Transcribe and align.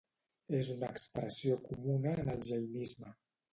És 0.59 0.71
una 0.75 0.89
expressió 0.93 1.59
comuna 1.69 2.17
en 2.25 2.35
el 2.35 2.43
jainisme. 2.51 3.17